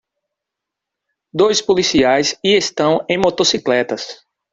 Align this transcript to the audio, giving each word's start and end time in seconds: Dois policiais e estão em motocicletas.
Dois 1.31 1.61
policiais 1.61 2.35
e 2.43 2.57
estão 2.57 3.05
em 3.07 3.19
motocicletas. 3.19 4.25